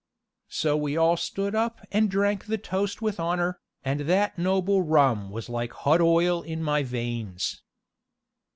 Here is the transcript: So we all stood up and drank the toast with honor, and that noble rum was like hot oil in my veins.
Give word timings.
So 0.49 0.75
we 0.75 0.97
all 0.97 1.15
stood 1.15 1.53
up 1.53 1.85
and 1.91 2.09
drank 2.09 2.45
the 2.47 2.57
toast 2.57 3.03
with 3.03 3.19
honor, 3.19 3.59
and 3.85 3.99
that 4.09 4.35
noble 4.35 4.81
rum 4.81 5.29
was 5.29 5.47
like 5.47 5.73
hot 5.73 6.01
oil 6.01 6.41
in 6.41 6.63
my 6.63 6.81
veins. 6.81 7.61